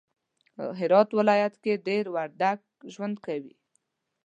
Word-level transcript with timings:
هرات 0.79 1.09
ولایت 1.19 1.53
کی 1.63 1.73
دیر 1.85 2.05
وردگ 2.15 2.57
ژوند 2.93 3.15
کوی 3.25 3.53